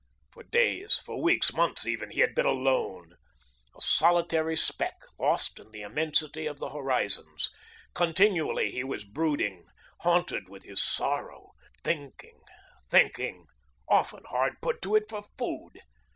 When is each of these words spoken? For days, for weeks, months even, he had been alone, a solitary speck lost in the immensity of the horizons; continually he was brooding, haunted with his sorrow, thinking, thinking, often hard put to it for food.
For 0.31 0.41
days, 0.41 0.97
for 1.05 1.21
weeks, 1.21 1.53
months 1.53 1.85
even, 1.85 2.09
he 2.09 2.21
had 2.21 2.33
been 2.33 2.47
alone, 2.47 3.17
a 3.77 3.81
solitary 3.81 4.57
speck 4.57 4.95
lost 5.19 5.59
in 5.59 5.69
the 5.69 5.81
immensity 5.83 6.47
of 6.47 6.57
the 6.57 6.71
horizons; 6.71 7.51
continually 7.93 8.71
he 8.71 8.83
was 8.83 9.05
brooding, 9.05 9.67
haunted 9.99 10.49
with 10.49 10.63
his 10.63 10.81
sorrow, 10.83 11.51
thinking, 11.83 12.41
thinking, 12.89 13.45
often 13.87 14.23
hard 14.27 14.55
put 14.59 14.81
to 14.81 14.95
it 14.95 15.03
for 15.07 15.21
food. 15.37 15.77